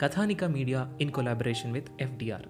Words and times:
Kathanika 0.00 0.44
media 0.44 0.92
in 1.00 1.10
collaboration 1.10 1.72
with 1.72 1.88
FDR 2.00 2.46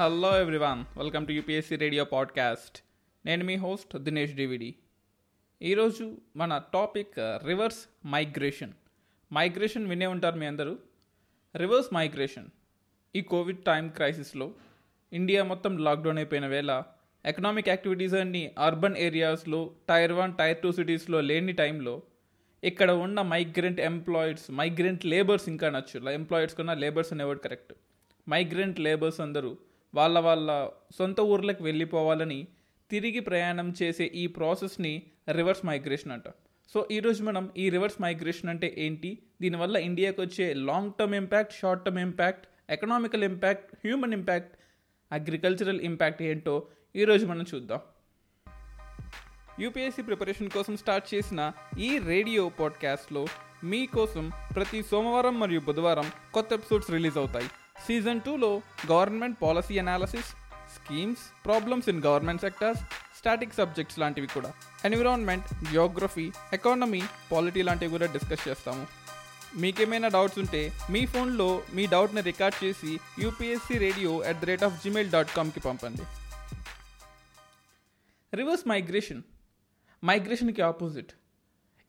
hello 0.00 0.40
everyone 0.40 0.84
welcome 0.98 1.26
to 1.26 1.32
UPSC 1.32 1.76
radio 1.76 2.04
podcast 2.04 2.78
నేను 3.26 3.44
మీ 3.44 3.56
host 3.56 3.98
Dinesh 3.98 4.34
DVD 4.34 4.74
ఈరోజు 5.70 6.18
మన 6.36 6.52
topic 6.72 7.18
uh, 7.18 7.46
reverse 7.46 7.80
migration. 8.06 8.72
Migration 9.32 9.86
వినే 9.86 10.06
ఉంటారు 10.06 10.36
మీ 10.36 10.46
అందరూ. 10.46 10.78
Reverse 11.56 11.94
migration. 11.94 12.48
ఈ 13.16 13.22
కోవిడ్ 13.22 13.64
టైం 13.64 13.88
క్రైసిస్లో 13.88 14.54
ఇండియా 15.12 15.44
మొత్తం 15.44 15.78
లాక్డౌన్ 15.78 16.18
అయిపోయిన 16.18 16.46
వేళ 16.46 16.82
ఎకనామిక్ 17.24 17.68
యాక్టివిటీస్ 17.68 18.14
అన్ని 18.14 18.42
అర్బన్ 18.58 18.96
ఏరియాస్లో 18.96 19.70
టైర్ 19.88 20.12
వన్ 20.12 20.34
టైర్ 20.34 20.58
టూ 20.58 20.72
సిటీస్లో 20.72 21.20
లేని 21.20 21.52
టైంలో 21.52 22.02
ఇక్కడ 22.62 22.90
ఉన్న 22.90 23.22
మైగ్రెంట్ 23.22 23.80
ఎంప్లాయిడ్స్ 23.80 24.50
మైగ్రెంట్ 24.50 25.06
లేబర్స్ 25.06 25.48
ఇంకా 25.48 25.70
నచ్చు. 25.70 26.10
ఎంప్లాయిడ్స్ 26.10 26.56
కన్నా 26.56 26.74
లేబర్స్ 26.74 27.12
అనేవాడు 27.12 27.38
కరెక్ట్. 27.38 27.72
మైగ్రెంట్ 28.28 28.80
లేబర్స్ 28.80 29.20
అందరూ 29.20 29.56
వాళ్ళ 29.94 30.18
వాళ్ళ 30.18 30.70
సొంత 30.98 31.20
ఊర్లకు 31.20 31.64
వెళ్ళిపోవాలని 31.64 32.48
తిరిగి 32.92 33.20
ప్రయాణం 33.20 33.74
చేసే 33.82 34.04
ఈ 34.04 34.26
ప్రాసెస్ని 34.26 35.02
రివర్స్ 35.30 35.66
మైగ్రేషన్ 35.66 36.12
అంట. 36.12 36.22
సో 36.74 36.88
ఈరోజు 36.90 37.22
మనం 37.22 37.50
ఈ 37.56 37.70
రివర్స్ 37.70 38.02
మైగ్రేషన్ 38.02 38.50
అంటే 38.50 38.74
ఏంటి? 38.78 39.18
దీనివల్ల 39.42 39.76
ఇండియాకి 39.76 40.20
వచ్చే 40.20 40.54
long 40.54 40.92
term 40.98 41.14
impact 41.14 41.52
short 41.52 41.84
term 41.84 41.98
impact 41.98 42.48
economical 42.70 43.24
impact 43.24 43.74
human 43.74 44.12
impact 44.12 44.56
agricultural 45.12 45.80
impact 45.80 46.22
ఏంటో 46.22 46.66
ఈరోజు 46.96 47.26
మనం 47.26 47.44
చూద్దాం. 47.54 47.80
యూపీఎస్సీ 49.60 50.02
ప్రిపరేషన్ 50.02 50.50
కోసం 50.50 50.76
స్టార్ట్ 50.76 51.14
చేసిన 51.14 51.52
ఈ 51.78 51.98
రేడియో 51.98 52.48
పాడ్కాస్ట్లో 52.48 53.26
మీకోసం 53.64 54.32
ప్రతి 54.56 54.82
సోమవారం 54.82 55.40
మరియు 55.40 55.60
బుధవారం 55.60 56.10
కొత్త 56.34 56.52
ఎపిసోడ్స్ 56.52 56.90
రిలీజ్ 56.90 57.18
అవుతాయి. 57.18 57.46
సీజన్ 57.86 58.20
టూలో 58.20 58.62
government 58.90 59.42
policy 59.42 59.78
analysis 59.78 60.41
schemes 60.76 61.24
problems 61.46 61.88
in 61.92 62.02
government 62.06 62.44
sectors 62.46 62.82
static 63.18 63.58
subjects 63.60 63.98
లాంటివి 64.02 64.28
కూడా. 64.36 64.50
ఎన్విరాన్మెంట్ 64.84 65.48
జియోగ్రఫీ 65.70 66.26
ఎకానమీ 66.52 67.02
పాలిటీ 67.32 67.62
లాంటివి 67.68 67.94
కూడా 67.96 68.06
డిస్కస్ 68.16 68.46
చేస్తాము. 68.48 68.84
మీకేమైనా 69.62 70.08
డౌట్స్ 70.08 70.38
ఉంటే 70.38 70.60
మీ 70.90 71.00
ఫోన్లో 71.12 71.48
మీ 71.76 71.86
డౌట్ని 71.94 72.22
రికార్డ్ 72.30 72.58
చేసి 72.64 72.92
UPSC 73.22 73.78
radio 73.86 74.12
at 74.30 74.40
the 74.42 74.44
rate 74.50 74.64
of 74.68 74.76
Gmail 74.84 75.10
dot 75.14 75.32
కామ్కి 75.36 75.60
పంపండి. 75.68 76.04
రివర్స్ 78.40 78.64
మైగ్రేషన్ 78.74 79.22
మైగ్రేషన్కి 80.04 80.62
ఆపోజిట్ 80.70 81.12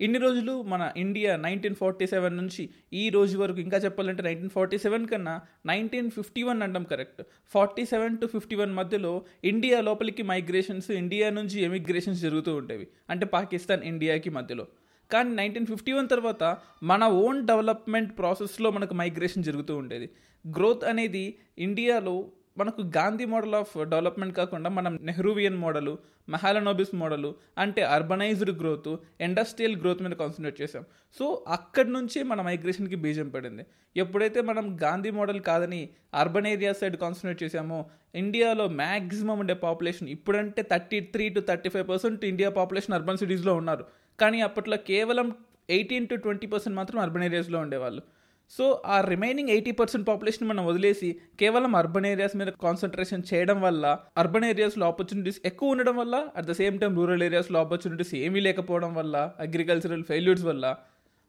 ఇన్ని 0.04 0.20
రోజులు 0.20 0.62
మన 0.62 0.92
ఇండియా 0.98 1.36
నైన్టీన్ 1.36 1.76
ఫార్టీ 1.76 2.08
సెవెన్ 2.08 2.38
నుంచి 2.38 2.70
ఈ 2.94 3.10
రోజు 3.10 3.38
వరకు 3.38 3.60
ఇంకా 3.60 3.78
చెప్పాలంటే 3.78 4.24
నైన్టీన్ 4.24 4.50
ఫార్టీ 4.50 4.78
సెవెన్ 4.78 5.08
కన్నా 5.08 5.42
నైన్టీన్ 5.66 6.12
ఫిఫ్టీ 6.12 6.44
వన్ 6.44 6.62
అంటాం 6.62 6.84
correct 6.84 7.22
forty 7.54 7.86
seven 7.86 8.18
to 8.18 8.26
fifty 8.26 8.56
one 8.56 8.74
మధ్యలో 8.74 9.24
ఇండియా 9.44 9.82
లోపలికి 9.82 10.24
మైగ్రేషన్స్ 10.24 10.92
ఇండియా 10.92 11.30
నుంచి 11.30 11.62
ఎమిగ్రేషన్స్ 11.62 12.22
జరుగుతూ 12.22 12.56
ఉండేవి. 12.56 12.88
అంటే 13.10 13.26
పాకిస్తాన్ 13.26 13.84
ఇండియాకి 13.84 14.30
మధ్యలో. 14.30 14.68
కానీ 15.12 15.36
నైన్టీన్ 15.36 15.66
ఫిఫ్టీ 15.66 15.92
వన్ 15.92 16.10
తర్వాత 16.10 16.58
మన 16.84 17.04
ఓన్ 17.04 17.48
డెవలప్మెంట్ 17.48 18.18
ప్రాసెస్లో 18.18 18.72
మనకు 18.72 18.94
మైగ్రేషన్ 18.94 19.44
జరుగుతూ 19.44 19.78
ఉండేది. 19.78 20.10
గ్రోత్ 20.58 20.84
అనేది 20.84 21.26
ఇండియాలో 21.58 22.16
మనకు 22.58 22.82
గాంధీ 22.98 23.26
మోడల్ 23.26 23.56
ఆఫ్ 23.56 23.72
డెవలప్మెంట్ 23.92 24.36
కాకుండా 24.36 24.70
మనం 24.70 24.94
నెహ్రూవియన్ 25.02 25.58
మోడలు 25.58 25.94
మహాలనోబిస్ 26.30 26.92
మోడలు 26.96 27.30
అంటే 27.58 27.82
అర్బనైజ్డ్ 27.96 28.52
గ్రోత్ 28.60 28.90
ఇండస్ట్రియల్ 29.22 29.76
గ్రోత్ 29.82 30.04
మీద 30.04 30.12
కాన్సన్ట్రేట్ 30.12 30.62
చేసాం 30.62 30.84
సో 31.18 31.26
అక్కడి 31.48 31.90
నుంచి 31.90 32.24
మన 32.24 32.42
మైగ్రేషన్కి 32.42 32.96
బీజం 32.96 33.30
పడింది. 33.30 33.64
ఎప్పుడైతే 33.98 34.42
మనం 34.42 34.78
గాంధీ 34.84 35.12
మోడల్ 35.12 35.42
కాదని 35.42 35.82
అర్బన్ 36.14 36.48
ఏరియా 36.48 36.74
సైడ్ 36.82 36.98
కాన్సన్ట్రేట్ 36.98 37.44
చేసామో 37.44 37.80
ఇండియాలో 38.16 38.68
మ్యాక్సిమం 38.82 39.40
ఉండే 39.40 39.54
పాపులేషన్ 39.68 40.10
ఇప్పుడంటే 40.10 40.62
thirty 40.72 41.00
three 41.14 41.30
to 41.30 41.40
thirty 41.40 41.70
five 41.70 41.88
percent 41.90 42.26
India 42.26 42.50
population 42.50 42.94
urban 42.94 43.18
సిటీస్లో 43.18 43.56
ఉన్నారు. 43.56 43.86
కానీ 44.20 44.42
అప్పట్లో 44.42 44.78
కేవలం 44.92 45.28
ఎయిటీన్ 45.70 46.08
టు 46.08 46.16
ట్వంటీ 46.16 46.48
పర్సెంట్ 46.48 46.78
మాత్రం 46.78 47.00
అర్బన్ 47.00 47.24
ఏరియాస్లో 47.24 47.60
ఉండేవాళ్ళు. 47.60 48.04
సో 48.52 48.82
ఆ 48.86 49.02
రిమైనింగ్ 49.02 49.50
ఎయిటీ 49.50 49.72
పర్సెంట్ 49.72 50.08
పాపులేషన్ 50.08 50.48
మనం 50.48 50.66
వదిలేసి 50.66 51.16
కేవలం 51.40 51.76
అర్బన్ 51.76 52.06
ఏరియాస్ 52.06 52.36
మీద 52.36 52.48
కాన్సన్ట్రేషన్ 52.48 53.24
చేయడం 53.34 53.62
వల్ల 53.62 53.98
అర్బన్ 54.18 54.46
ఏరియాస్లో 54.46 54.88
ఆపర్చునిటీస్ 54.88 55.42
ఎక్కువ 55.46 55.70
ఉండడం 55.70 55.98
వల్ల 55.98 56.28
at 56.38 56.46
the 56.46 56.52
same 56.52 56.80
time 56.80 56.96
rural 56.96 57.24
ఏరియాస్లో 57.24 57.60
ఆపర్చునిటీస్ 57.60 58.16
ఏమీ 58.16 58.40
లేకపోవడం 58.40 58.94
వల్ల 58.94 59.34
అగ్రికల్చరల్ 59.40 60.04
ఫెయిల్యూర్స్ 60.04 60.44
వల్ల 60.44 60.78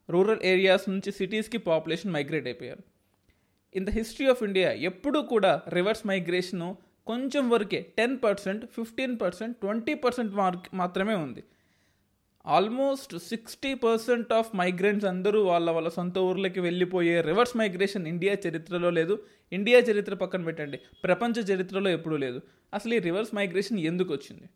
రూరల్ 0.09 0.43
ఏరియాస్ 0.43 0.89
నుంచి 0.89 1.11
సిటీస్కి 1.11 1.57
పాపులేషన్ 1.57 2.11
మైగ్రేట్ 2.11 2.45
అయిపోయారు. 2.45 2.83
In 3.75 3.85
the 3.85 3.89
history 3.89 4.27
of 4.27 4.43
India 4.43 4.71
ఎప్పుడూ 4.71 5.21
కూడా 5.21 5.61
రివర్స్ 5.69 6.07
మైగ్రేషన్ 6.07 6.75
కొంచెం 7.07 7.49
వరకే 7.49 7.85
ten 7.97 8.17
percent 8.23 8.65
fifteen 8.65 9.19
percent 9.21 9.57
twenty 9.57 9.93
percent 9.93 10.33
mark 10.33 10.67
మాత్రమే 10.73 11.15
ఉంది. 11.15 11.43
Almost 12.45 13.19
sixty 13.19 13.73
percent 13.73 14.33
of 14.33 14.55
migrants 14.55 15.05
అందరూ 15.05 15.43
వాళ్ళ 15.43 15.71
వాళ్ళ 15.71 15.89
సొంత 15.89 16.17
ఊర్లకి 16.19 16.59
వెళ్ళిపోయే 16.59 17.21
రివర్స్ 17.21 17.57
మైగ్రేషన్ 17.57 18.07
ఇండియా 18.07 18.37
చరిత్రలో 18.47 18.89
లేదు. 18.89 19.19
ఇండియా 19.51 19.79
చరిత్ర 19.79 20.13
పక్కన 20.13 20.43
పెట్టండి. 20.43 20.79
ప్రపంచ 21.03 21.33
చరిత్రలో 21.33 21.89
ఎప్పుడూ 21.89 22.17
లేదు. 22.17 22.41
అసలు 22.73 22.93
ఈ 22.93 22.99
రివర్స్ 22.99 23.35
మైగ్రేషన్ 23.35 23.79
ఎందుకు 23.79 24.13
వచ్చింది? 24.13 24.49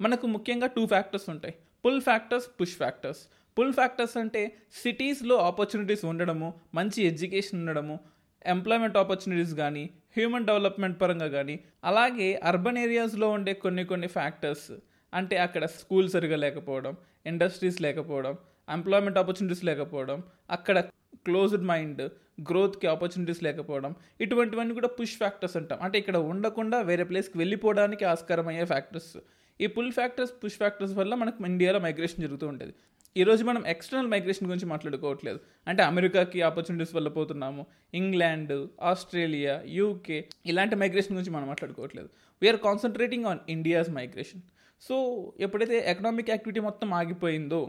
మనకు 0.00 0.26
ముఖ్యంగా 0.26 0.66
టూ 0.66 0.86
ఫ్యాక్టర్స్ 0.86 1.30
ఉంటాయి. 1.30 1.54
Pull 1.84 2.00
factors 2.00 2.48
push 2.60 2.76
factors 2.76 3.28
pull 3.58 3.72
factors 3.72 4.16
అంటే 4.16 4.52
సిటీస్లో 4.82 5.36
ఆపర్చునిటీస్ 5.36 6.04
ఉండడము 6.04 6.54
మంచి 6.74 7.06
ఎడ్యుకేషన్ 7.06 7.60
ఉండడము 7.60 8.00
ఎంప్లాయ్మెంట్ 8.46 8.96
ఆపర్చునిటీస్ 8.96 9.54
కానీ 9.54 9.90
హ్యూమన్ 10.16 10.46
డెవలప్మెంట్ 10.46 11.00
పరంగా 11.00 11.28
కానీ 11.28 11.60
అలాగే 11.84 12.40
అర్బన్ 12.42 12.78
ఏరియాస్లో 12.78 13.30
ఉండే 13.30 13.52
కొన్ని 13.52 13.84
కొన్ని 13.84 14.06
ఫ్యాక్టర్స్ 14.06 14.72
అంటే 15.14 15.36
అక్కడ 15.36 15.64
స్కూల్ 15.64 16.08
సరిగా 16.08 16.36
లేకపోవడం 16.36 16.96
ఇండస్ట్రీస్ 17.32 17.80
లేకపోవడం 17.86 18.34
ఎంప్లాయ్మెంట్ 18.76 19.18
ఆపర్చునిటీస్ 19.22 19.64
లేకపోవడం 19.70 20.18
అక్కడ 20.56 20.78
క్లోజ్డ్ 21.26 21.66
మైండ్ 21.70 22.02
గ్రోత్కి 22.48 22.86
ఆపర్చునిటీస్ 22.94 23.42
లేకపోవడం 23.46 23.92
ఇటువంటివన్నీ 24.24 24.74
కూడా 24.78 24.90
పుష్ 24.98 25.14
ఫ్యాక్టర్స్ 25.20 25.56
అంటాం. 25.60 25.78
అంటే 25.84 25.96
ఇక్కడ 26.02 26.16
ఉండకుండా 26.32 26.78
వేరే 26.90 27.04
ప్లేస్కి 27.10 27.38
వెళ్ళిపోవడానికి 27.42 28.04
ఆస్కారం 28.12 28.48
అయ్యే 28.52 28.66
ఫ్యాక్టర్స్ 28.72 29.14
ఈ 29.60 29.66
పుల్ 29.76 29.92
ఫ్యాక్టర్స్ 29.98 30.32
పుష్ 30.42 30.58
ఫ్యాక్టర్స్ 30.62 30.94
వల్ల 30.98 31.14
మనకు 31.22 31.44
ఇండియాలో 31.52 31.78
మైగ్రేషన్ 31.86 32.22
జరుగుతూ 32.24 32.46
ఉంటుంది. 32.52 32.74
ఈరోజు 33.16 33.42
మనం 33.48 33.62
ఎక్స్టర్నల్ 33.72 34.10
మైగ్రేషన్ 34.14 34.48
గురించి 34.48 34.66
మాట్లాడుకోవట్లేదు. 34.72 35.38
అంటే 35.68 35.82
అమెరికాకి 35.90 36.38
ఆపర్చునిటీస్ 36.48 36.92
వల్ల 36.96 37.08
పోతున్నాము 37.18 37.62
ఇంగ్లాండ్ 38.00 38.52
ఆస్ట్రేలియా 38.90 39.54
యూకే 39.78 40.18
ఇలాంటి 40.50 40.76
మైగ్రేషన్ 40.82 41.14
గురించి 41.16 41.32
మనం 41.36 41.46
మాట్లాడుకోవట్లేదు. 41.52 42.08
We are 42.42 42.60
concentrating 42.68 43.24
on 43.30 43.40
India's 43.56 43.90
migration 43.98 44.42
so 44.82 44.96
ఎప్పుడైతే 45.40 45.76
ఎకనామిక్ 45.92 46.30
యాక్టివిటీ 46.30 46.60
మొత్తం 46.60 46.88
ఆగిపోయిందో 46.94 47.60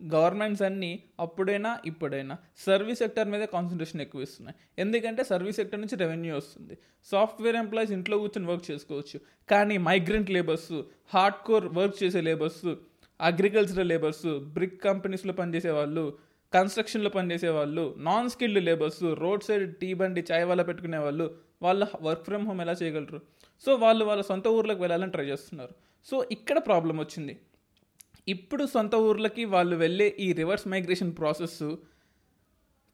గవర్నమెంట్స్ 0.00 0.62
అన్నీ 0.62 0.90
అప్పుడైనా 1.24 1.70
ఇప్పుడైనా 1.90 2.34
సర్వీస్ 2.64 2.98
సెక్టర్ 2.98 3.28
మీద 3.34 3.44
కాన్సన్ట్రేషన్ 3.54 4.00
ఎక్కువ 4.04 4.26
ఇస్తున్నాయి 4.26 4.56
ఎందుకంటే 4.82 5.22
సర్వీస్ 5.30 5.58
సెక్టర్ 5.60 5.80
నుంచి 5.80 5.96
రెవెన్యూ 6.02 6.32
వస్తుంది. 6.36 6.74
సాఫ్ట్వేర్ 7.06 7.56
ఎంప్లాయీస్ 7.62 7.92
ఇంట్లో 7.92 8.16
కూర్చొని 8.18 8.48
వర్క్ 8.50 8.66
చేసుకోవచ్చు. 8.70 9.18
కానీ 9.48 9.76
migrant 9.88 10.30
labours 10.36 10.72
hard 11.14 11.40
core 11.48 11.66
work 11.78 11.96
చేసే 12.02 12.20
లేబర్స్ 12.20 12.66
అగ్రికల్చరల్ 13.20 13.90
లేబర్స్ 13.92 14.26
బ్రిక్ 14.56 14.78
కంపెనీస్లో 14.82 15.32
పనిచేసే 15.32 15.70
వాళ్ళు 15.70 16.04
కన్స్ట్రక్షన్లో 16.52 17.10
పనిచేసే 17.10 17.48
వాళ్ళు 17.48 17.94
non 18.08 18.30
skilled 18.34 18.62
labours 18.68 19.02
road 19.22 19.44
side 19.48 19.64
tea 19.80 19.90
బండి 19.94 20.24
చాయ్ 20.30 20.44
వాళ్ళ 20.50 20.62
పెట్టుకునే 20.62 20.98
వాళ్ళు 20.98 21.26
వాళ్ళ 21.62 21.82
వర్క్ 22.02 22.24
ఫ్రమ్ 22.24 22.46
హోమ్ 22.46 22.60
ఎలా 22.60 22.74
చేయగలరు? 22.82 23.18
సో 23.64 23.74
వాళ్ళు 23.74 24.04
వాళ్ళ 24.04 24.22
సొంత 24.22 24.46
ఊర్లోకి 24.48 24.80
వెళ్ళాలని 24.80 25.12
ట్రై 25.12 25.24
చేస్తున్నారు. 25.24 25.74
సో 26.08 26.16
ఇక్కడ 26.36 26.58
ప్రాబ్లం 26.68 26.96
వచ్చింది. 27.02 27.34
ఇప్పుడు 28.34 28.64
సొంత 28.74 28.94
ఊర్లకి 29.08 29.44
వాళ్ళు 29.54 29.76
వెళ్ళే 29.82 30.08
ఈ 30.26 30.28
రివర్స్ 30.40 30.66
మైగ్రేషన్ 30.72 31.12
ప్రాసెస్ 31.18 31.60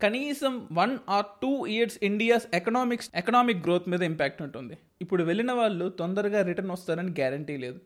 కనీసం 0.01 0.55
one 0.79 0.95
or 1.17 1.27
two 1.43 1.51
years 1.75 1.99
India's 2.09 2.47
economics 2.59 3.11
economic 3.21 3.61
growth 3.67 3.87
మీద 3.93 4.03
ఇంపాక్ట్ 4.11 4.41
ఉంటుంది. 4.47 4.77
ఇప్పుడు 5.05 5.23
వెళ్ళిన 5.29 5.53
వాళ్ళు 5.61 5.87
తొందరగా 6.01 6.41
రిటర్న్ 6.49 6.73
వస్తారని 6.77 7.13
గ్యారంటీ 7.21 7.57
లేదు. 7.65 7.79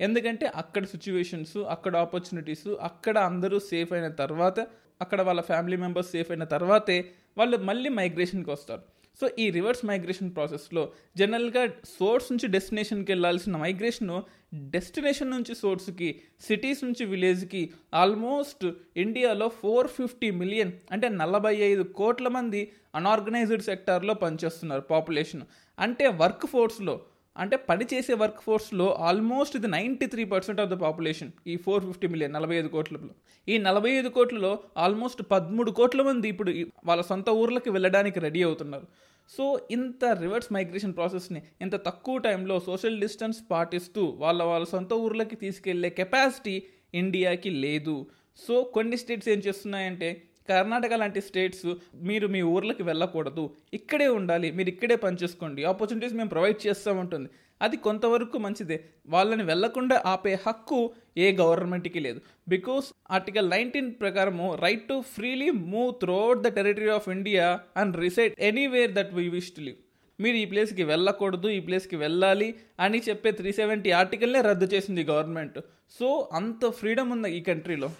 ఎందుకంటే 0.00 0.46
అక్కడ 0.62 0.84
సిచ్యువేషన్స్ 0.84 1.58
అక్కడ 1.74 1.94
ఆపర్చునిటీస్ 2.04 2.68
అక్కడ 2.88 3.16
అందరూ 3.30 3.58
సేఫ్ 3.70 3.92
అయిన 3.92 4.08
తర్వాత 4.22 4.60
అక్కడ 5.00 5.20
వాళ్ళ 5.28 5.40
ఫ్యామిలీ 5.50 5.76
మెంబర్స్ 5.84 6.10
సేఫ్ 6.14 6.30
అయిన 6.30 6.44
తర్వాతే 6.54 6.98
వాళ్ళు 7.38 7.56
మళ్ళీ 7.68 7.88
మైగ్రేషన్కి 8.00 8.50
వస్తారు. 8.50 8.82
సో 9.20 9.30
ఈ 9.38 9.50
రివర్స్ 9.50 9.84
మైగ్రేషన్ 9.84 10.34
ప్రాసెస్లో 10.34 10.92
జనరల్గా 11.16 11.66
సోర్స్ 11.84 12.32
నుంచి 12.32 12.48
డెస్టినేషన్కి 12.48 13.12
వెళ్ళాల్సిన 13.12 13.56
మైగ్రేషన్ 13.56 14.22
డెస్టినేషన్ 14.54 15.30
నుంచి 15.30 15.54
సోర్స్కి 15.54 16.20
సిటీస్ 16.40 16.84
నుంచి 16.84 17.04
విలేజ్కి 17.04 17.72
ఆల్మోస్ట్ 17.94 18.66
ఇండియాలో 18.96 19.48
ఫోర్ 19.48 19.88
ఫిఫ్టీ 19.88 20.30
మిలియన్ 20.30 20.72
అంటే 20.92 21.08
నలభై 21.08 21.54
ఐదు 21.54 21.82
కోట్ల 21.82 22.28
మంది 22.28 22.72
అన్ఆర్గనైజ్డ్ 22.94 23.62
సెక్టార్లో 23.62 24.14
పనిచేస్తున్నారు 24.14 24.80
పాపులేషన్. 24.80 25.42
అంటే 25.78 26.08
వర్క్ 26.08 26.46
ఫోర్స్లో 26.46 27.00
అంటే 27.36 27.56
పనిచేసే 27.68 28.14
వర్క్ 28.22 28.40
ఫోర్స్లో 28.46 28.86
ఆల్మోస్ట్ 29.08 29.54
ఇది 29.56 29.68
ninety 29.74 30.06
three 30.06 30.24
percent 30.32 30.60
of 30.62 30.70
the 30.72 30.76
population 30.82 31.30
ఈ 31.52 31.54
ఫోర్ 31.56 31.84
ఫిఫ్టీ 31.88 32.08
మిలియన్ 32.14 32.34
నలభై 32.36 32.56
ఐదు 32.56 32.68
కోట్లలో 32.68 33.12
ఈ 33.48 33.54
నలభై 33.58 33.92
ఐదు 34.00 34.08
కోట్లలో 34.08 34.50
ఆల్మోస్ట్ 34.84 35.22
పదమూడు 35.30 35.70
కోట్ల 35.70 36.02
మంది 36.02 36.28
ఇప్పుడు 36.28 36.52
వాళ్ళ 36.90 37.02
సొంత 37.02 37.30
ఊర్లకి 37.42 37.70
వెళ్ళడానికి 37.70 38.20
రెడీ 38.20 38.42
అవుతున్నారు. 38.42 38.86
సో 39.30 39.44
ఇంత 39.70 40.04
రివర్స్ 40.22 40.52
మైగ్రేషన్ 40.52 40.94
ప్రాసెస్ని 40.98 41.40
ఇంత 41.60 41.74
తక్కువ 41.88 42.18
టైంలో 42.18 42.60
సోషల్ 42.68 43.00
డిస్టెన్స్ 43.00 43.40
పాటిస్తూ 43.52 44.04
వాళ్ళ 44.22 44.42
వాళ్ళ 44.42 44.64
సొంత 44.74 44.92
ఊర్లకి 45.04 45.36
తీసుకెళ్ళే 45.44 45.90
కెపాసిటీ 46.00 46.56
ఇండియాకి 46.94 47.50
లేదు. 47.64 47.96
సో 48.38 48.54
కొన్ని 48.76 48.96
స్టేట్స్ 49.02 49.28
ఏం 49.28 49.38
చేస్తున్నాయంటే 49.38 50.10
కర్ణాటక 50.48 50.92
లాంటి 50.92 51.20
స్టేట్స్ 51.20 51.74
మీరు 51.94 52.26
మీ 52.26 52.42
ఊర్లకి 52.42 52.82
వెళ్ళకూడదు. 52.82 53.50
ఇక్కడే 53.74 54.08
ఉండాలి. 54.08 54.50
మీరు 54.50 54.68
ఇక్కడే 54.68 54.96
పనిచేసుకోండి 54.96 55.64
ఆపర్చునిటీస్ 55.64 56.14
మేము 56.14 56.28
ప్రొవైడ్ 56.28 56.66
చేస్తూ 56.66 56.92
ఉంటుంది 56.92 57.30
అది 57.62 57.76
కొంతవరకు 57.76 58.38
మంచిదే. 58.38 58.84
వాళ్ళని 59.06 59.42
వెళ్ళకుండా 59.42 60.02
ఆపే 60.06 60.38
హక్కు 60.46 60.92
ఏ 61.16 61.36
గవర్నమెంట్కి 61.36 62.00
లేదు. 62.00 62.20
బికాస్ 62.48 62.92
ఆర్టికల్ 63.10 63.50
నైన్టీన్ 63.50 63.92
ప్రకారము 64.00 64.54
right 64.54 64.88
to 64.88 65.00
freely 65.00 65.50
move 65.50 65.94
throughout 66.00 66.40
the 66.40 66.48
territory 66.48 66.88
of 66.88 67.08
India 67.08 67.60
and 67.76 67.96
reside 67.96 68.34
anywhere 68.38 68.92
that 68.92 69.14
we 69.14 69.28
wish 69.28 69.50
to 69.50 69.60
live 69.60 69.76
మీరు 70.20 70.36
ఈ 70.36 70.44
ప్లేస్కి 70.44 70.82
వెళ్ళకూడదు 70.82 71.48
ఈ 71.48 71.60
ప్లేస్కి 71.60 71.96
వెళ్ళాలి 71.96 72.54
అని 72.80 73.02
చెప్పే 73.08 73.30
త్రీ 73.30 73.52
సెవెంటీ 73.52 73.90
ఆర్టికల్నే 73.90 74.40
రద్దు 74.40 74.64
చేసింది 74.64 75.04
గవర్నమెంట్. 75.04 75.58
సో 75.98 76.28
అంత 76.32 76.66
ఫ్రీడమ్ 76.66 77.12
ఉంది 77.12 77.36
ఈ 77.36 77.40
కంట్రీలో 77.40 77.90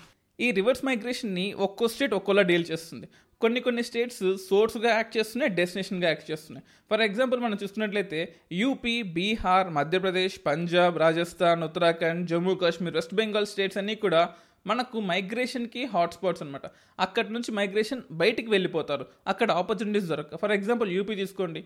ఈ 0.43 0.51
రివర్స్ 0.51 0.85
మైగ్రేషన్ని 0.85 1.53
ఒక్కో 1.53 1.89
స్టేట్ 1.89 2.15
ఒక్కోలా 2.15 2.43
డీల్ 2.43 2.65
చేస్తుంది. 2.71 3.09
కొన్ని 3.41 3.61
కొన్ని 3.61 3.83
స్టేట్స్ 3.83 4.23
సోర్స్గా 4.49 4.91
యాక్ట్ 4.95 5.17
చేస్తున్నాయి 5.17 5.53
డెస్టినేషన్గా 5.55 6.09
యాక్ట్ 6.09 6.31
చేస్తున్నాయి. 6.31 6.65
ఫర్ 6.91 7.01
ఎగ్జాంపుల్ 7.01 7.41
మనం 7.41 7.59
చూసుకున్నట్లయితే 7.63 8.35
UP 8.53 9.03
Bihar 9.03 9.69
Madhya Pradesh 9.69 10.41
Punjab 10.47 10.99
Rajasthan 10.99 11.63
Uttarakhand 11.63 12.29
Jammu 12.29 12.55
Kashmir 12.55 12.95
West 12.95 13.15
Bengal 13.15 13.47
states 13.47 13.79
అన్నీ 13.79 13.95
కూడా 13.95 14.23
మనకు 14.67 15.01
మైగ్రేషన్కి 15.01 15.85
హాట్స్పాట్స్ 15.85 16.43
అనమాట 16.43 16.67
అక్కడి 16.99 17.33
నుంచి 17.33 17.53
మైగ్రేషన్ 17.53 18.03
బయటికి 18.11 18.51
వెళ్ళిపోతారు. 18.51 19.07
అక్కడ 19.27 19.51
ఆపర్చునిటీస్ 19.53 20.07
దొరక 20.07 20.37
ఫర్ 20.37 20.53
ఎగ్జాంపుల్ 20.53 20.91
యూపీ 20.93 21.15
తీసుకోండి. 21.15 21.65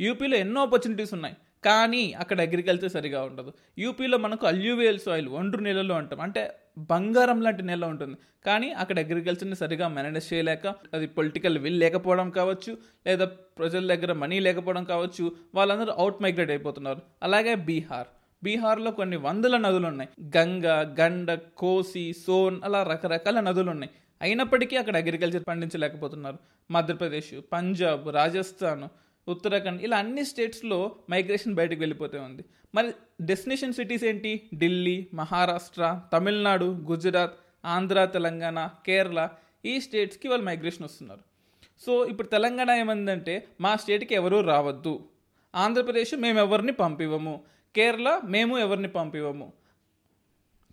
యూపీలో 0.00 0.36
ఎన్నో 0.36 0.62
ఆపర్చునిటీస్ 0.62 1.14
ఉన్నాయి. 1.14 1.36
కానీ 1.64 2.12
అక్కడ 2.12 2.40
అగ్రికల్చర్ 2.40 2.90
సరిగా 2.90 3.22
ఉండదు. 3.22 3.52
యూపీలో 3.78 4.18
మనకు 4.18 4.46
అల్యూవియల్ 4.46 4.98
సాయిల్ 4.98 5.28
ఒండ్రు 5.28 5.62
నెలలు 5.62 5.94
అంటాం. 5.94 6.20
అంటే 6.20 6.56
బంగారం 6.78 7.42
లాంటి 7.42 7.62
నెల 7.62 7.84
ఉంటుంది. 7.84 8.16
కానీ 8.46 8.70
అక్కడ 8.70 8.98
అగ్రికల్చర్ని 8.98 9.56
సరిగా 9.56 9.88
మేనేజ్ 9.88 10.34
చేయలేక 10.34 10.66
అది 10.66 11.06
పొలిటికల్ 11.06 11.58
విల్ 11.58 11.80
లేకపోవడం 11.80 12.30
కావచ్చు 12.30 12.78
లేదా 13.06 13.24
ప్రజల 13.24 13.94
దగ్గర 13.94 14.12
మనీ 14.12 14.40
లేకపోవడం 14.40 14.84
కావచ్చు 14.84 15.32
వాళ్ళందరూ 15.54 15.92
అవుట్ 15.92 16.22
మైగ్రేట్ 16.22 16.50
అయిపోతున్నారు. 16.50 17.00
అలాగే 17.22 17.54
బీహార్ 17.54 18.06
బీహార్లో 18.44 18.90
కొన్ని 18.90 19.16
వందల 19.16 19.56
నదులు 19.56 19.86
ఉన్నాయి. 19.86 20.32
గంగ 20.38 20.66
గండ 21.00 21.38
కోసి 21.56 22.14
సోన్ 22.26 22.60
అలా 22.64 22.82
రకరకాల 22.82 23.40
నదులు 23.40 23.70
ఉన్నాయి. 23.70 23.90
అయినప్పటికీ 24.22 24.76
అక్కడ 24.76 24.96
అగ్రికల్చర్ 24.96 25.42
పండించలేకపోతున్నారు. 25.48 26.38
మధ్యప్రదేశ్ 26.70 27.40
పంజాబ్ 27.52 28.14
రాజస్థాన్ 28.14 28.84
ఉత్తరాఖండ్ 29.28 29.82
ఇలా 29.82 29.96
అన్ని 29.96 30.24
స్టేట్స్లో 30.24 30.96
మైగ్రేషన్ 31.10 31.54
బయటకు 31.54 31.80
వెళ్ళిపోతే 31.80 32.18
ఉంది. 32.18 32.44
మరి 32.74 32.92
డెస్టినేషన్ 33.20 33.72
సిటీస్ 33.72 34.04
ఏంటి? 34.04 34.50
ఢిల్లీ 34.54 35.06
మహారాష్ట్ర 35.14 36.00
తమిళనాడు 36.12 36.64
గుజరాత్ 36.64 37.32
ఆంధ్ర 37.64 38.04
తెలంగాణ 38.04 38.68
కేరళ 38.86 39.28
ఈ 39.64 39.80
స్టేట్స్కి 39.80 40.28
వాళ్ళు 40.28 40.46
మైగ్రేషన్ 40.46 40.84
వస్తున్నారు. 40.84 41.20
సో 41.86 42.06
ఇప్పుడు 42.06 42.28
తెలంగాణ 42.28 42.70
ఏమందంటే 42.70 43.46
మా 43.60 43.76
స్టేట్కి 43.76 44.14
ఎవరూ 44.14 44.40
రావద్దు. 44.40 45.04
ఆంధ్రప్రదేశ్ 45.54 46.14
మేము 46.14 46.38
ఎవరిని 46.38 46.72
పంపివ్వము. 46.72 47.40
కేరళ 47.76 48.20
మేము 48.24 48.58
ఎవరిని 48.58 48.88
పంపివ్వము. 48.88 49.52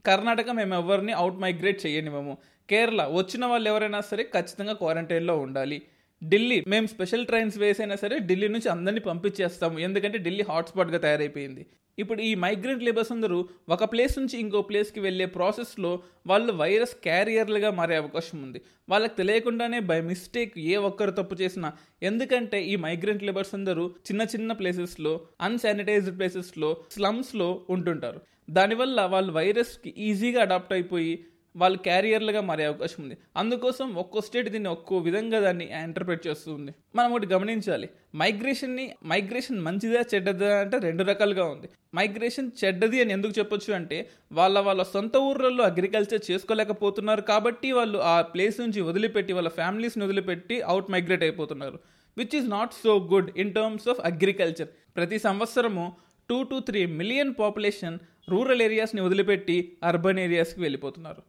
కర్ణాటక 0.05 0.49
మేము 0.49 0.73
ఎవరిని 0.73 1.11
అవుట్ 1.11 1.35
మైగ్రేట్ 1.35 1.85
చేయనివ్వము. 1.85 2.37
కేరళ 2.69 3.07
వచ్చిన 3.07 3.45
వాళ్ళు 3.45 3.69
ఎవరైనా 3.69 4.01
సరే 4.01 4.23
ఖచ్చితంగా 4.23 4.73
క్వారంటైన్లో 4.73 5.37
ఉండాలి. 5.39 5.81
ఢిల్లీ 6.23 6.63
మేము 6.67 6.87
స్పెషల్ 6.87 7.25
ట్రైన్స్ 7.25 7.57
వేసైనా 7.57 7.95
సరే 7.95 8.19
ఢిల్లీ 8.19 8.47
నుంచి 8.47 8.69
అందరినీ 8.69 8.99
పంపించేస్తాము. 8.99 9.79
ఎందుకంటే 9.79 10.17
ఢిల్లీ 10.17 10.43
హాట్స్పాట్గా 10.49 10.97
తయారైపోయింది. 10.97 11.65
ఇప్పుడు 11.99 12.21
ఈ 12.21 12.35
మైగ్రెంట్ 12.35 12.83
లేబర్స్ 12.83 13.11
అందరూ 13.11 13.49
ఒక 13.69 13.83
ప్లేస్ 13.83 14.19
నుంచి 14.19 14.39
ఇంకో 14.39 14.61
ప్లేస్కి 14.61 14.99
వెళ్ళే 14.99 15.25
ప్రాసెస్లో 15.25 16.03
వాళ్ళు 16.27 16.53
వైరస్ 16.53 16.95
క్యారియర్లుగా 17.03 17.71
మారే 17.71 17.95
అవకాశం 17.95 18.41
ఉంది. 18.43 18.61
వాళ్ళకి 18.89 19.15
తెలియకుండానే 19.15 19.79
బై 19.79 20.01
మిస్టేక్ 20.01 20.59
ఏ 20.59 20.75
ఒక్కరు 20.75 21.11
తప్పు 21.11 21.35
చేసినా 21.35 21.73
ఎందుకంటే 22.03 22.63
ఈ 22.63 22.75
మైగ్రెంట్ 22.75 23.23
లేబర్స్ 23.23 23.55
అందరూ 23.55 23.87
చిన్న 23.87 24.21
చిన్న 24.21 24.51
ప్లేసెస్లో 24.53 25.21
అన్శానిటైజ్డ్ 25.41 26.17
ప్లేసెస్లో 26.17 26.77
స్లమ్స్లో 26.91 27.65
ఉంటుంటారు. 27.69 28.21
దానివల్ల 28.49 29.01
వాళ్ళు 29.01 29.31
వైరస్కి 29.33 29.93
ఈజీగా 29.97 30.41
అడాప్ట్ 30.41 30.73
అయిపోయి 30.73 31.25
వాళ్ళు 31.55 31.77
క్యారియర్లుగా 31.77 32.41
మారే 32.41 32.65
అవకాశం 32.65 33.03
ఉంది. 33.03 33.15
అందుకోసం 33.37 33.87
ఒక్కో 33.95 34.21
స్టేట్ 34.21 34.49
దీన్ని 34.49 34.69
ఒక్కో 34.69 34.97
విధంగా 34.97 35.39
దాన్ని 35.39 35.65
ఇంటర్ప్రిట్ 35.83 36.27
చేస్తూ 36.27 36.49
ఉంది 36.53 36.71
మనం 36.95 37.09
ఒకటి 37.13 37.27
గమనించాలి. 37.33 37.89
మైగ్రేషన్ని 38.21 38.85
మైగ్రేషన్ 39.11 39.59
మంచిదా 39.67 40.01
చెడ్డదా 40.13 40.51
అంటే 40.59 40.77
రెండు 40.87 41.03
రకాలుగా 41.03 41.45
ఉంది. 41.45 41.69
మైగ్రేషన్ 41.95 42.51
చెడ్డది 42.61 43.01
అని 43.03 43.13
ఎందుకు 43.13 43.33
చెప్పొచ్చు 43.39 43.73
అంటే 43.73 43.97
వాళ్ళ 44.39 44.59
వాళ్ళ 44.59 44.83
సొంత 44.83 45.15
ఊర్లలో 45.29 45.63
అగ్రికల్చర్ 45.63 46.31
చేసుకోలేకపోతున్నారు 46.31 47.21
కాబట్టి 47.31 47.71
వాళ్ళు 47.71 47.99
ఆ 48.13 48.21
ప్లేస్ 48.21 48.59
నుంచి 48.59 48.81
వదిలిపెట్టి 48.81 49.33
వాళ్ళ 49.33 49.49
ఫ్యామిలీస్ని 49.49 50.05
వదిలిపెట్టి 50.05 50.61
అవుట్ 50.61 50.91
మైగ్రేట్ 50.91 51.23
అయిపోతున్నారు. 51.23 51.79
Which 52.17 52.35
is 52.35 52.47
not 52.49 52.73
so 52.83 52.93
good 53.11 53.29
in 53.37 53.53
terms 53.53 53.89
of 53.89 53.99
agriculture 54.11 54.71
ప్రతి 54.95 55.19
సంవత్సరము 55.19 55.85
two 56.29 56.43
to 56.43 56.59
three 56.59 56.85
million 56.85 57.33
population 57.39 57.99
rural 58.29 58.61
ఏరియాస్ని 58.61 59.01
వదిలిపెట్టి 59.01 59.55
అర్బన్ 59.83 60.19
ఏరియాస్కి 60.19 60.61
వెళ్ళిపోతున్నారు. 60.61 61.21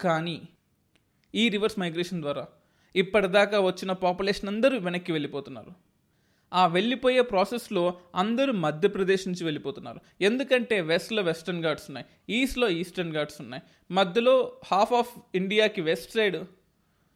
కానీ 0.00 0.48
ఈ 1.34 1.48
రివర్స్ 1.48 1.78
మైగ్రేషన్ 1.78 2.20
ద్వారా 2.20 2.46
ఇప్పటిదాకా 2.96 3.60
వచ్చిన 3.60 3.92
పాపులేషన్ 3.92 4.48
అందరూ 4.48 4.78
వెనక్కి 4.78 5.12
వెళ్ళిపోతున్నారు. 5.12 5.72
ఆ 6.52 6.66
వెళ్ళిపోయే 6.66 7.20
ప్రాసెస్లో 7.20 8.00
అందరూ 8.14 8.52
మధ్యప్రదేశ్ 8.52 9.28
నుంచి 9.28 9.44
వెళ్ళిపోతున్నారు. 9.44 10.00
ఎందుకంటే 10.20 10.80
వెస్ట్లో 10.80 11.22
వెస్టర్న్ 11.22 11.62
ఘాట్స్ 11.62 11.90
ఉన్నాయి 11.90 12.06
ఈస్ట్లో 12.28 12.68
ఈస్టర్న్ 12.68 13.12
ఘాట్స్ 13.12 13.40
ఉన్నాయి. 13.40 13.62
మధ్యలో 13.90 14.60
హాఫ్ 14.66 14.92
ఆఫ్ 14.92 15.18
ఇండియాకి 15.34 15.80
వెస్ట్ 15.80 16.12
సైడ్ 16.12 16.36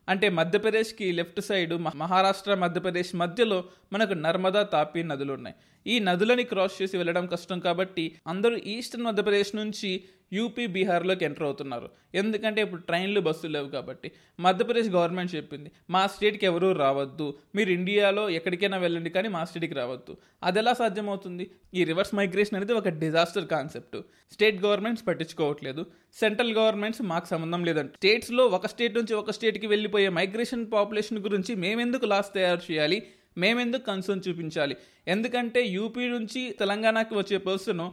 అంటే 0.09 0.29
మధ్యప్రదేశ్కి 0.29 1.13
లెఫ్ట్ 1.13 1.41
సైడ్ 1.41 1.75
మ- 1.75 1.93
మహారాష్ట్ర 1.95 2.55
మధ్యప్రదేశ్ 2.55 3.15
మధ్యలో 3.15 3.65
మనకు 3.93 4.15
నర్మదా 4.15 4.63
తాపీ 4.63 5.03
నదులు 5.03 5.33
ఉన్నాయి. 5.33 5.57
ఈ 5.87 5.99
నదులని 5.99 6.45
క్రాస్ 6.45 6.83
చేసి 6.83 6.97
వెళ్ళడం 6.97 7.27
కష్టం 7.27 7.61
కాబట్టి 7.61 8.17
అందరూ 8.27 8.57
ఈస్టర్న్ 8.57 9.07
మధ్యప్రదేశ్ 9.07 9.57
నుంచి 9.57 10.05
యూపీ 10.33 10.67
బీహార్లోకి 10.67 11.25
ఎంటర్ 11.25 11.43
అవుతున్నారు. 11.43 11.91
ఎందుకంటే 12.15 12.63
ఇప్పుడు 12.63 12.81
ట్రైన్లు 12.81 13.21
బస్సులు 13.21 13.53
లేవు 13.53 13.69
కాబట్టి. 13.69 14.13
మధ్యప్రదేశ్ 14.41 14.89
గవర్నమెంట్ 14.89 15.35
చెప్పింది 15.35 15.73
మా 15.91 16.07
స్టేట్కి 16.07 16.47
ఎవరూ 16.47 16.73
రావద్దు. 16.73 17.35
మీరు 17.55 17.71
ఇండియాలో 17.71 18.31
ఎక్కడికైనా 18.31 18.77
వెళ్ళండి 18.77 19.11
కానీ 19.11 19.29
మా 19.29 19.45
స్టేట్కి 19.45 19.75
రావద్దు. 19.75 20.17
అది 20.43 20.59
ఎలా 20.59 20.75
సాధ్యమవుతుంది? 20.75 21.51
ఈ 21.75 21.85
రివర్స్ 21.85 22.15
మైగ్రేషన్ 22.15 22.57
అనేది 22.57 22.73
ఒక 22.73 22.89
డిజాస్టర్ 22.89 23.47
కాన్సెప్ట్. 23.47 23.97
స్టేట్ 24.33 24.65
గవర్నమెంట్స్ 24.65 25.07
పట్టించుకోవట్లేదు. 25.07 25.87
సెంట్రల్ 26.15 26.53
గవర్నమెంట్స్ 26.53 27.03
మాకు 27.03 27.27
సంబంధం 27.27 27.65
లేదంట. 27.65 27.95
స్టేట్స్లో 27.97 28.47
ఒక 28.47 28.67
స్టేట్ 28.67 28.95
నుంచి 28.95 29.15
ఒక 29.15 29.31
స్టేట్కి 29.31 29.67
వెళ్ళిపోయే 29.67 30.09
మైగ్రేషన్ 30.09 30.73
పాపులేషన్ 30.73 31.19
గురించి 31.19 31.55
మేమెందుకు 31.55 32.07
లాస్ 32.07 32.35
తయారు 32.35 32.73
చేయాలి? 32.73 33.07
మేమెందుకు 33.37 33.85
కన్సర్న్ 33.91 34.25
చూపించాలి? 34.29 34.75
ఎందుకంటే 35.09 35.61
యూపీ 35.77 36.07
నుంచి 36.09 36.51
తెలంగాణకి 36.63 37.15
వచ్చే 37.15 37.39
పర్సన్ 37.51 37.85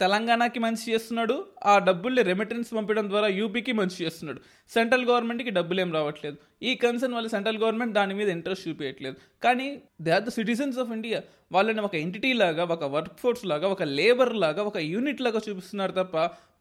తెలంగాణకి 0.00 0.58
మంచి 0.58 0.92
చేస్తున్నాడు 0.92 1.34
ఆ 1.64 1.78
డబ్బుల్ని 1.78 2.22
రెమిటెన్స్ 2.22 2.74
పంపడం 2.74 3.08
ద్వారా 3.08 3.28
యూపీకి 3.38 3.72
మంచి 3.72 3.96
చేస్తున్నాడు. 4.04 4.40
సెంట్రల్ 4.70 5.06
గవర్నమెంట్కి 5.10 5.50
డబ్బులు 5.50 5.80
ఏం 5.80 5.92
రావట్లేదు. 5.92 6.36
ఈ 6.62 6.74
కన్సర్న్ 6.74 7.14
వల్ల 7.16 7.28
సెంట్రల్ 7.34 7.60
గవర్నమెంట్ 7.62 7.94
దాని 7.94 8.14
మీద 8.14 8.28
ఇంట్రెస్ట్ 8.28 8.68
చూపించట్లేదు 8.68 9.16
కానీ 9.44 9.68
they 10.00 10.10
are 10.10 10.24
the 10.24 10.28
citizens 10.28 10.78
of 10.78 10.92
India 10.92 11.20
వాళ్ళని 11.52 11.80
ఒక 11.80 11.94
ఎంటిటీ 11.94 12.32
లాగా 12.32 12.64
ఒక 12.76 12.84
వర్క్ 12.96 13.16
ఫోర్స్ 13.22 13.44
లాగా 13.46 13.68
ఒక 13.68 13.82
లేబర్ 13.82 14.34
లాగా 14.44 14.62
ఒక 14.62 14.76
యూనిట్ 14.76 15.20
లాగా 15.20 15.42
చూపిస్తున్నారు 15.48 15.92
తప్ప 15.92 16.16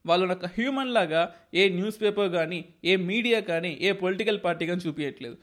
వాళ్ళని 0.05 0.31
ఒక 0.31 0.45
హ్యూమన్ 0.45 0.93
లాగా 0.93 1.21
ఏ 1.53 1.69
న్యూస్ 1.69 2.01
పేపర్ 2.01 2.29
కానీ 2.29 2.65
ఏ 2.85 2.95
మీడియా 2.95 3.39
కానీ 3.51 3.77
ఏ 3.81 3.91
పొలిటికల్ 3.91 4.39
పార్టీ 4.43 4.65
కానీ 4.65 4.81
చూపించట్లేదు 4.87 5.37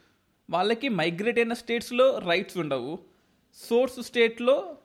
వాళ్ళకి 0.53 0.89
మైగ్రేట్ 0.89 1.39
అయిన 1.39 1.53
స్టేట్స్లో 1.53 2.19
రైట్స్ 2.19 2.59
ఉండవు. 2.59 2.99
సోర్స్ 3.69 4.03
స్టేట్లో 4.03 4.77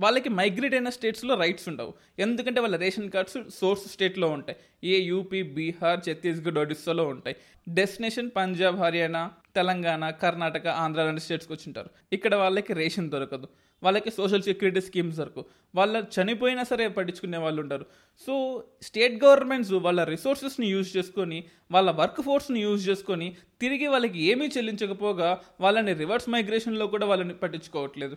వాళ్ళకి 0.00 0.28
మైగ్రేట్ 0.28 0.74
అయిన 0.74 0.88
స్టేట్స్లో 0.88 1.34
రైట్స్ 1.34 1.68
ఉండవు. 1.68 1.94
ఎందుకంటే 2.18 2.60
వాళ్ళ 2.60 2.76
రేషన్ 2.76 3.10
కార్డ్స్ 3.10 3.38
సోర్స్ 3.60 3.92
స్టేట్లో 3.92 4.28
ఉంటాయి. 4.28 4.58
ఏ 4.84 4.98
యూపీ 5.00 5.42
బీహార్ 5.42 6.00
ఛత్తీస్గఢ్ 6.08 6.58
ఒడిస్సాలో 6.58 7.06
ఉంటాయి. 7.08 7.36
డెస్టినేషన్ 7.68 8.30
పంజాబ్ 8.36 8.76
హర్యానా 8.76 9.30
తెలంగాణ 9.56 10.10
కర్ణాటక 10.10 10.66
ఆంధ్ర 10.66 11.02
లాంటి 11.04 11.20
స్టేట్స్కి 11.20 11.52
వచ్చింటారు. 11.52 11.90
ఇక్కడ 12.12 12.34
వాళ్ళకి 12.34 12.72
రేషన్ 12.72 13.10
దొరకదు. 13.10 13.48
వాళ్ళకి 13.82 14.10
సోషల్ 14.10 14.42
సెక్యూరిటీ 14.42 14.80
స్కీమ్స్ 14.80 15.16
దొరకవు 15.16 15.44
వాళ్ళ 15.74 16.04
చనిపోయినా 16.14 16.62
సరే 16.62 16.88
పట్టించుకునే 16.88 17.38
వాళ్ళు 17.38 17.60
ఉంటారు 17.62 17.86
సో 18.26 18.64
స్టేట్ 18.82 19.24
గవర్నమెంట్స్ 19.24 19.72
వాళ్ళ 19.72 20.04
రిసోర్సెస్ని 20.04 20.66
యూజ్ 20.66 20.96
చేసుకొని 20.96 21.44
వాళ్ళ 21.72 21.90
వర్క్ 21.90 22.22
ఫోర్స్ని 22.22 22.60
యూజ్ 22.62 22.88
చేసుకొని 22.88 23.36
తిరిగి 23.60 23.86
వాళ్ళకి 23.86 24.20
ఏమీ 24.22 24.46
చెల్లించకపోగా 24.46 25.40
వాళ్ళని 25.60 25.94
రివర్స్ 25.94 26.28
మైగ్రేషన్లో 26.28 26.86
కూడా 26.86 27.06
వాళ్ళని 27.06 27.34
పట్టించుకోవట్లేదు. 27.34 28.16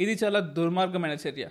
ఇది 0.00 0.14
చాలా 0.24 0.40
దుర్మార్గమైన 0.40 1.16
చర్య. 1.28 1.48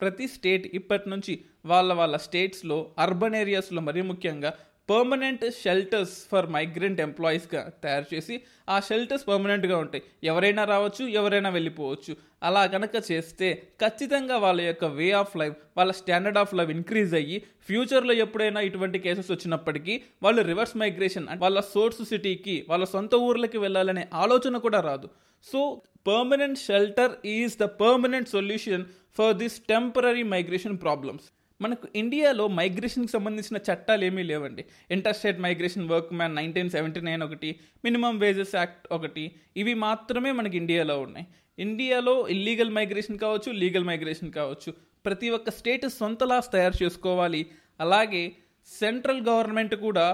ప్రతి 0.00 0.28
స్టేట్ 0.28 0.66
ఇప్పటి 0.66 1.10
నుంచి 1.10 1.44
వాళ్ళ 1.64 1.92
వాళ్ళ 1.92 2.16
స్టేట్స్లో 2.16 2.90
అర్బన్ 2.98 3.34
ఏరియాస్లో 3.34 3.80
మరీ 3.80 4.02
ముఖ్యంగా 4.02 4.54
పర్మనెంట్ 4.90 5.44
షెల్టర్స్ 5.62 6.28
ఫర్ 6.30 6.46
మైగ్రెంట్ 6.50 7.00
ఎంప్లాయీస్గా 7.00 7.72
తయారు 7.84 8.14
చేసి 8.14 8.40
ఆ 8.68 8.80
షెల్టర్స్ 8.80 9.28
పర్మనెంట్గా 9.28 9.76
ఉంటాయి. 9.78 10.02
ఎవరైనా 10.24 10.64
రావచ్చు 10.64 11.06
ఎవరైనా 11.06 11.50
వెళ్ళిపోవచ్చు. 11.50 12.16
అలా 12.42 12.66
కనుక 12.66 12.90
చేస్తే 13.10 13.48
ఖచ్చితంగా 13.80 14.36
వాళ్ళ 14.36 14.60
యొక్క 14.60 14.84
వే 14.84 15.10
ఆఫ్ 15.10 15.36
లైఫ్ 15.36 15.56
వాళ్ళ 15.76 15.92
స్టాండర్డ్ 15.92 16.38
ఆఫ్ 16.38 16.54
లైఫ్ 16.54 16.70
ఇంక్రీజ్ 16.70 17.14
అయ్యి 17.14 17.38
ఫ్యూచర్లో 17.68 18.12
ఎప్పుడైనా 18.12 18.60
ఇటువంటి 18.60 18.98
కేసెస్ 18.98 19.30
వచ్చినప్పటికీ 19.30 20.00
వాళ్ళు 20.22 20.42
రివర్స్ 20.42 20.76
మైగ్రేషన్ 20.76 21.28
వాళ్ళ 21.38 21.60
సోర్స్ 21.60 22.02
సిటీకి 22.04 22.66
వాళ్ళ 22.68 22.84
సొంత 22.84 23.14
ఊర్లకి 23.14 23.58
వెళ్ళాలనే 23.58 24.08
ఆలోచన 24.14 24.56
కూడా 24.56 24.80
రాదు. 24.80 25.08
So 25.46 25.82
permanent 26.06 26.58
shelter 26.58 27.12
is 27.26 27.58
the 27.58 27.62
permanent 27.62 28.28
solution 28.28 28.84
for 29.18 29.34
this 29.34 29.58
temporary 29.68 30.22
migration 30.22 30.78
problems 30.80 31.26
మనకు 31.60 31.88
ఇండియాలో 31.96 32.48
మైగ్రేషన్కి 32.48 33.12
సంబంధించిన 33.12 33.58
చట్టాలు 33.68 34.04
ఏమీ 34.04 34.22
లేవండి. 34.22 34.64
Interstate 34.90 35.40
migration 35.40 35.88
work 35.88 36.12
man 36.12 36.34
nineteen 36.34 36.70
seventy 36.70 37.00
nine 37.00 37.22
ఒకటి 37.22 37.60
మినిమం 37.84 38.18
వేజెస్ 38.18 38.54
యాక్ట్ 38.54 38.86
ఒకటి 38.92 39.24
ఇవి 39.56 39.74
మాత్రమే 39.74 40.32
మనకి 40.32 40.56
ఇండియాలో 40.56 41.00
ఉన్నాయి. 41.00 41.26
ఇండియాలో 41.58 42.28
ఇల్లీగల్ 42.28 42.70
మైగ్రేషన్ 42.70 43.18
కావచ్చు 43.18 43.52
లీగల్ 43.52 43.84
మైగ్రేషన్ 43.84 44.32
కావచ్చు. 44.32 44.72
ప్రతి 45.06 45.30
ఒక్క 45.30 45.50
స్టేట్ 45.50 45.88
సొంత 45.88 46.22
లాస్ 46.24 46.52
తయారు 46.52 46.82
చేసుకోవాలి. 46.82 47.46
అలాగే 47.80 48.22
సెంట్రల్ 48.68 49.22
గవర్నమెంట్ 49.28 49.74
కూడా 49.74 50.06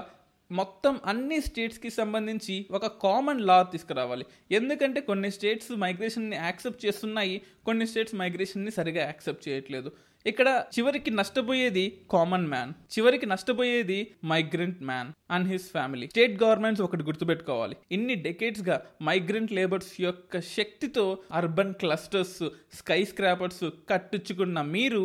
మొత్తం 0.51 0.99
అన్ని 1.05 1.41
స్టేట్స్కి 1.41 1.89
సంబంధించి 1.89 2.55
ఒక 2.71 2.87
కామన్ 2.87 3.41
లా 3.41 3.63
తీసుకురావాలి. 3.63 4.25
ఎందుకంటే 4.51 5.01
కొన్ని 5.01 5.31
స్టేట్స్ 5.31 5.71
మైగ్రేషన్ని 5.71 6.35
యాక్సెప్ట్ 6.35 6.85
చేస్తున్నాయి 6.85 7.41
కొన్ని 7.65 7.87
స్టేట్స్ 7.87 8.15
మైగ్రేషన్ని 8.15 8.71
సరిగా 8.71 9.01
యాక్సెప్ట్ 9.05 9.47
చేయట్లేదు. 9.47 9.91
ఇక్కడ 10.25 10.49
చివరికి 10.75 11.11
నష్టపోయేది 11.11 11.83
కామన్ 12.13 12.47
మ్యాన్ 12.47 12.71
చివరికి 12.93 13.25
నష్టపోయేది 13.25 13.97
migrant 14.31 14.79
man 14.83 15.09
and 15.35 15.47
his 15.51 15.67
family 15.71 16.07
state 16.07 16.43
governments 16.43 16.81
ఒకటి 16.81 17.03
గుర్తుపెట్టుకోవాలి. 17.03 17.75
ఇన్ని 17.91 18.15
డెకేట్స్గా 18.27 18.75
మైగ్రెంట్ 19.09 19.51
లేబర్స్ 19.51 20.01
యొక్క 20.01 20.39
శక్తితో 20.39 21.05
అర్బన్ 21.31 21.73
క్లస్టర్స్ 21.73 22.39
స్కై 22.73 22.99
స్క్రాపర్స్ 23.03 23.63
కట్టించుకున్న 23.89 24.61
మీరు 24.75 25.03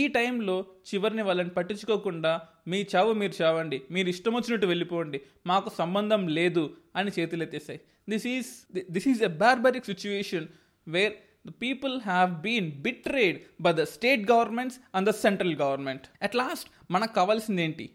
ఈ 0.00 0.02
టైంలో 0.08 0.56
చివరిని 0.90 1.22
వాళ్ళని 1.22 1.50
పట్టించుకోకుండా 1.50 2.32
మీ 2.68 2.78
చావు 2.92 3.12
మీరు 3.12 3.34
చావండి 3.42 3.78
మీరు 3.90 4.08
ఇష్టం 4.08 4.34
వచ్చినట్టు 4.34 4.66
వెళ్ళిపోండి 4.66 5.18
మాకు 5.46 5.70
సంబంధం 5.78 6.22
లేదు 6.38 6.64
అని 6.96 7.10
చేతులెత్తేసాయి. 7.18 7.80
This 8.08 8.26
is 8.26 8.50
this 8.90 9.08
is 9.08 9.22
a 9.22 9.32
barbaric 9.42 9.84
situation 9.84 10.46
where 10.88 11.14
the 11.48 11.52
people 11.64 11.94
have 11.96 12.30
been 12.42 12.66
betrayed 12.86 13.36
by 13.64 13.72
the 13.76 13.84
state 13.84 14.22
governments 14.24 14.76
and 14.96 15.06
the 15.06 15.14
central 15.26 15.52
government. 15.54 16.00
At 16.24 16.34
last, 16.36 16.66
మనకు 16.90 17.14
కావాల్సింది 17.14 17.62
ఏంటి? 17.62 17.90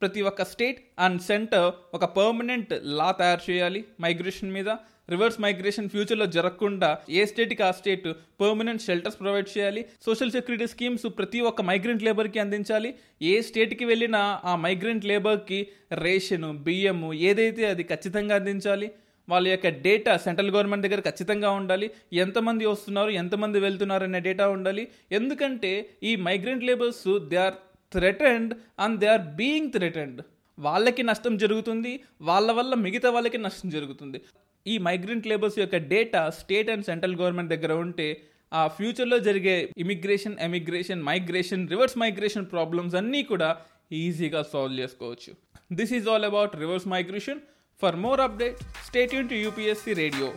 ప్రతి 0.00 0.22
ఒక్క 0.22 0.44
స్టేట్ 0.44 0.80
అండ్ 0.98 1.22
సెంటర్ 1.22 1.72
ఒక 1.94 2.04
పర్మనెంట్ 2.04 2.72
లా 2.82 3.10
తయారు 3.10 3.50
చేయాలి 3.50 3.84
మైగ్రేషన్ 4.00 4.52
మీద. 4.52 4.68
రివర్స్ 5.10 5.40
మైగ్రేషన్ 5.40 5.88
ఫ్యూచర్లో 5.88 6.26
జరగకుండా 6.26 6.98
ఏ 7.10 7.24
స్టేట్కి 7.24 7.62
ఆ 7.62 7.70
స్టేట్ 7.70 8.08
పర్మనెంట్ 8.40 8.82
షెల్టర్స్ 8.82 9.20
ప్రొవైడ్ 9.20 9.58
చేయాలి. 9.58 9.86
సోషల్ 10.02 10.30
సెక్యూరిటీ 10.30 10.66
స్కీమ్స్ 10.66 11.06
ప్రతి 11.18 11.40
ఒక్క 11.40 11.62
మైగ్రెంట్ 11.62 12.02
లేబర్కి 12.02 12.38
అందించాలి. 12.38 12.94
ఏ 13.22 13.42
స్టేట్కి 13.42 13.84
వెళ్ళినా 13.84 14.40
ఆ 14.44 14.56
మైగ్రెంట్ 14.56 15.04
లేబర్కి 15.04 15.68
రేషను 15.92 16.58
బియ్యము 16.58 17.12
ఏదైతే 17.12 17.66
అది 17.66 17.82
ఖచ్చితంగా 17.82 18.34
అందించాలి. 18.36 18.90
వాళ్ళ 19.28 19.46
యొక్క 19.52 19.68
డేటా 19.86 20.12
సెంట్రల్ 20.24 20.52
గవర్నమెంట్ 20.54 20.84
దగ్గర 20.86 21.00
ఖచ్చితంగా 21.08 21.50
ఉండాలి. 21.60 21.86
ఎంతమంది 22.24 22.64
వస్తున్నారు 22.72 23.10
ఎంతమంది 23.22 23.58
వెళ్తున్నారు 23.66 24.04
అనే 24.10 24.20
డేటా 24.28 24.46
ఉండాలి. 24.56 24.84
ఎందుకంటే 25.18 25.72
ఈ 26.10 26.12
migrant 26.28 26.66
labours 26.70 27.06
they 27.32 27.38
are 27.46 27.56
threatened 27.92 28.52
and 28.84 28.98
they 29.02 29.08
are 29.14 29.24
being 29.40 29.72
threatened 29.78 30.20
వాళ్ళకి 30.58 31.02
నష్టం 31.10 31.34
జరుగుతుంది 31.42 31.92
వాళ్ళ 32.30 32.48
వల్ల 32.58 32.72
మిగతా 32.86 33.08
వాళ్ళకి 33.16 33.38
నష్టం 33.46 33.68
జరుగుతుంది. 33.76 34.18
ఈ 34.72 34.74
మైగ్రెంట్ 34.88 35.24
లేబర్స్ 35.30 35.56
యొక్క 35.60 35.76
data 35.92 36.20
state 36.40 36.68
and 36.72 36.86
central 36.90 37.16
government 37.20 37.52
దగ్గర 37.54 37.72
ఉంటే 37.84 38.08
ఆ 38.52 38.62
ఫ్యూచర్లో 38.76 39.18
జరిగే 39.26 39.54
immigration 39.84 40.36
emigration 40.46 41.02
migration 41.08 41.62
reverse 41.72 41.96
migration 42.02 42.46
problems 42.54 42.96
అన్నీ 43.00 43.22
కూడా 43.30 43.48
ఈజీగా 44.00 44.42
సాల్వ్ 44.52 44.76
చేసుకోవచ్చు. 44.82 45.30
This 45.78 45.92
is 45.98 46.06
all 46.12 46.26
about 46.30 46.54
reverse 46.62 46.86
migration 46.94 47.40
For 47.82 47.96
more 47.96 48.18
updates, 48.18 48.60
stay 48.84 49.08
tuned 49.08 49.28
to 49.30 49.34
UPSC 49.34 49.96
Radio. 49.96 50.32